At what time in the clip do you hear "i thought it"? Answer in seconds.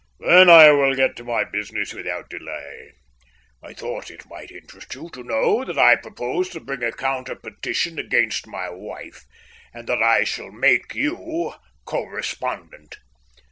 3.61-4.25